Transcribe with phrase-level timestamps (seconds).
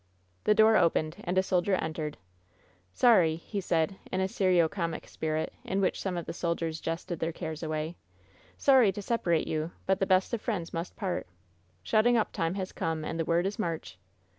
[0.45, 2.17] The door opened and a soldier entered.
[2.91, 7.19] "Sorry," he said, in a serio comic spirit in which some of the soldiers jested
[7.19, 7.95] their cares away,
[8.57, 11.27] "sorry to separate you, but the best of friends must part.
[11.83, 13.99] Shutting up time has come, and the word is march!"